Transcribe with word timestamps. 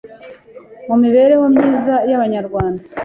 mu 0.87 0.95
mibereho 1.03 1.45
myiza 1.55 1.93
y’Abanyarwanda 2.09 2.81